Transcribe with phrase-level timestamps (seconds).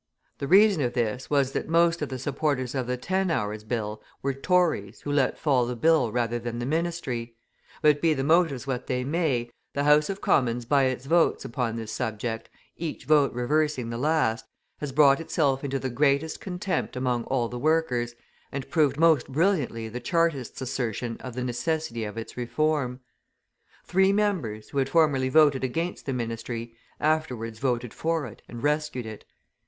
[0.39, 4.01] The reason of this was that most of the supporters of the Ten Hours' Bill
[4.23, 7.35] were Tories who let fall the bill rather than the ministry;
[7.83, 11.75] but be the motives what they may, the House of Commons by its votes upon
[11.75, 14.47] this subject, each vote reversing the last,
[14.79, 18.15] has brought itself into the greatest contempt among all the workers,
[18.51, 23.01] and proved most brilliantly the Chartists' assertion of the necessity of its reform.
[23.85, 29.05] Three members, who had formerly voted against the ministry, afterwards voted for it and rescued
[29.05, 29.25] it.